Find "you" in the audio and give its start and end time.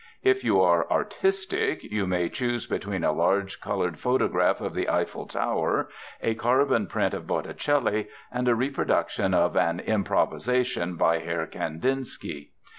0.43-0.59, 1.83-2.07